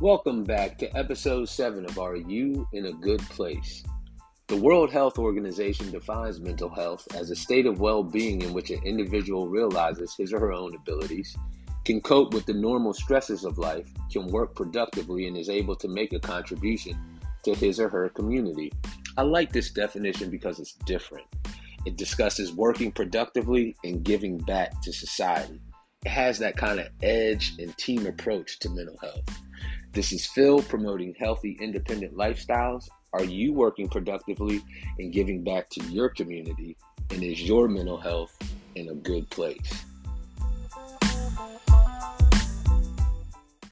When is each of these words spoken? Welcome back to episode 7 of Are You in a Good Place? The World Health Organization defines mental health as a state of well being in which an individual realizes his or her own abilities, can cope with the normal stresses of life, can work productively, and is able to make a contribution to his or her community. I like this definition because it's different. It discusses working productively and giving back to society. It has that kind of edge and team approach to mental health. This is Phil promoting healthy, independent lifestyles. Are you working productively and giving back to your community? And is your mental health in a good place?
Welcome 0.00 0.44
back 0.44 0.78
to 0.78 0.96
episode 0.96 1.50
7 1.50 1.84
of 1.84 1.98
Are 1.98 2.16
You 2.16 2.66
in 2.72 2.86
a 2.86 2.92
Good 2.92 3.20
Place? 3.20 3.84
The 4.46 4.56
World 4.56 4.90
Health 4.90 5.18
Organization 5.18 5.90
defines 5.90 6.40
mental 6.40 6.70
health 6.70 7.06
as 7.14 7.30
a 7.30 7.36
state 7.36 7.66
of 7.66 7.80
well 7.80 8.02
being 8.02 8.40
in 8.40 8.54
which 8.54 8.70
an 8.70 8.80
individual 8.82 9.46
realizes 9.46 10.14
his 10.14 10.32
or 10.32 10.40
her 10.40 10.52
own 10.54 10.74
abilities, 10.74 11.36
can 11.84 12.00
cope 12.00 12.32
with 12.32 12.46
the 12.46 12.54
normal 12.54 12.94
stresses 12.94 13.44
of 13.44 13.58
life, 13.58 13.92
can 14.10 14.26
work 14.28 14.54
productively, 14.54 15.26
and 15.28 15.36
is 15.36 15.50
able 15.50 15.76
to 15.76 15.88
make 15.88 16.14
a 16.14 16.18
contribution 16.18 16.98
to 17.44 17.54
his 17.54 17.78
or 17.78 17.90
her 17.90 18.08
community. 18.08 18.72
I 19.18 19.22
like 19.22 19.52
this 19.52 19.70
definition 19.70 20.30
because 20.30 20.60
it's 20.60 20.78
different. 20.86 21.26
It 21.84 21.98
discusses 21.98 22.54
working 22.54 22.90
productively 22.90 23.76
and 23.84 24.02
giving 24.02 24.38
back 24.38 24.80
to 24.80 24.94
society. 24.94 25.60
It 26.06 26.08
has 26.08 26.38
that 26.38 26.56
kind 26.56 26.80
of 26.80 26.86
edge 27.02 27.52
and 27.58 27.76
team 27.76 28.06
approach 28.06 28.60
to 28.60 28.70
mental 28.70 28.96
health. 29.02 29.28
This 29.92 30.12
is 30.12 30.24
Phil 30.24 30.62
promoting 30.62 31.16
healthy, 31.18 31.58
independent 31.60 32.14
lifestyles. 32.14 32.88
Are 33.12 33.24
you 33.24 33.52
working 33.52 33.88
productively 33.88 34.62
and 35.00 35.12
giving 35.12 35.42
back 35.42 35.68
to 35.70 35.84
your 35.86 36.10
community? 36.10 36.76
And 37.10 37.24
is 37.24 37.42
your 37.42 37.66
mental 37.66 37.98
health 37.98 38.36
in 38.76 38.88
a 38.90 38.94
good 38.94 39.28
place? 39.30 39.84